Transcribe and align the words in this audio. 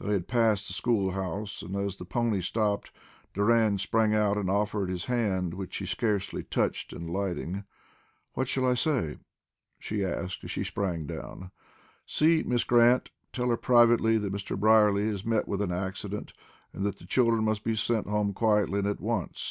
They 0.00 0.14
had 0.14 0.26
passed 0.26 0.66
the 0.66 0.72
school 0.72 1.12
house 1.12 1.62
and 1.62 1.76
as 1.76 1.94
the 1.94 2.04
pony 2.04 2.40
stopped, 2.40 2.90
Doran 3.34 3.78
sprang 3.78 4.12
out 4.12 4.36
and 4.36 4.50
offered 4.50 4.88
his 4.88 5.04
hand, 5.04 5.54
which 5.54 5.74
she 5.74 5.86
scarcely 5.86 6.42
touched 6.42 6.92
in 6.92 7.08
alighting. 7.08 7.62
"What 8.32 8.48
shall 8.48 8.66
I 8.66 8.74
say?" 8.74 9.18
she 9.78 10.04
asked 10.04 10.42
as 10.42 10.50
she 10.50 10.64
sprang 10.64 11.06
down. 11.06 11.52
"See 12.04 12.42
Miss 12.42 12.64
Grant. 12.64 13.12
Tell 13.32 13.48
her 13.48 13.56
privately 13.56 14.18
that 14.18 14.32
Mr. 14.32 14.58
Brierly 14.58 15.06
has 15.06 15.24
met 15.24 15.46
with 15.46 15.62
an 15.62 15.70
accident, 15.70 16.32
and 16.72 16.84
that 16.84 16.98
the 16.98 17.06
children 17.06 17.44
must 17.44 17.62
be 17.62 17.76
sent 17.76 18.08
home 18.08 18.32
quietly 18.32 18.80
and 18.80 18.88
at 18.88 19.00
once. 19.00 19.48